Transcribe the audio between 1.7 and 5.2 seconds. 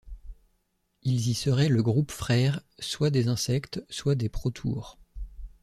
groupe frère soit des Insectes, soit des protoures.